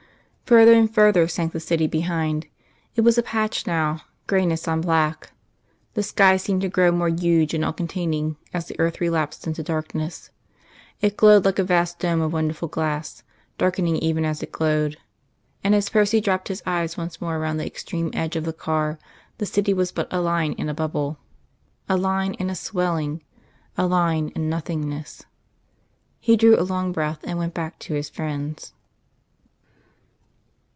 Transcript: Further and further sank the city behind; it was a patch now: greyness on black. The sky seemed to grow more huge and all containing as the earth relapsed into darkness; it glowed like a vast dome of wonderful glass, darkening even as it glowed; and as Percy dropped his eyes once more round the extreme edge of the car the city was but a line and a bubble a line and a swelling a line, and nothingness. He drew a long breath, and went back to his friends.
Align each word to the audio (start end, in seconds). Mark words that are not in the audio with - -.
Further 0.51 0.73
and 0.73 0.93
further 0.93 1.29
sank 1.29 1.53
the 1.53 1.61
city 1.61 1.87
behind; 1.87 2.47
it 2.97 3.01
was 3.05 3.17
a 3.17 3.23
patch 3.23 3.65
now: 3.65 4.01
greyness 4.27 4.67
on 4.67 4.81
black. 4.81 5.31
The 5.93 6.03
sky 6.03 6.35
seemed 6.35 6.59
to 6.63 6.67
grow 6.67 6.91
more 6.91 7.07
huge 7.07 7.53
and 7.53 7.63
all 7.63 7.71
containing 7.71 8.35
as 8.53 8.67
the 8.67 8.77
earth 8.77 8.99
relapsed 8.99 9.47
into 9.47 9.63
darkness; 9.63 10.29
it 10.99 11.15
glowed 11.15 11.45
like 11.45 11.57
a 11.57 11.63
vast 11.63 11.99
dome 11.99 12.19
of 12.19 12.33
wonderful 12.33 12.67
glass, 12.67 13.23
darkening 13.57 13.95
even 13.99 14.25
as 14.25 14.43
it 14.43 14.51
glowed; 14.51 14.97
and 15.63 15.73
as 15.73 15.87
Percy 15.87 16.19
dropped 16.19 16.49
his 16.49 16.61
eyes 16.65 16.97
once 16.97 17.21
more 17.21 17.39
round 17.39 17.57
the 17.57 17.65
extreme 17.65 18.09
edge 18.11 18.35
of 18.35 18.43
the 18.43 18.51
car 18.51 18.99
the 19.37 19.45
city 19.45 19.73
was 19.73 19.93
but 19.93 20.11
a 20.11 20.19
line 20.19 20.53
and 20.57 20.69
a 20.69 20.73
bubble 20.73 21.17
a 21.87 21.95
line 21.95 22.35
and 22.41 22.51
a 22.51 22.55
swelling 22.55 23.23
a 23.77 23.87
line, 23.87 24.33
and 24.35 24.49
nothingness. 24.49 25.23
He 26.19 26.35
drew 26.35 26.59
a 26.59 26.67
long 26.67 26.91
breath, 26.91 27.19
and 27.23 27.37
went 27.39 27.53
back 27.53 27.79
to 27.79 27.93
his 27.93 28.09
friends. 28.09 28.73